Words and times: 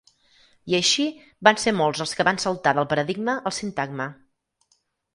I 0.71 0.75
així, 0.77 1.05
van 1.49 1.61
ser 1.65 1.75
molts 1.83 2.03
els 2.07 2.15
que 2.21 2.27
van 2.31 2.41
saltar 2.47 2.75
del 2.81 2.91
paradigma 2.95 3.39
al 3.51 3.59
sintagma. 3.63 4.13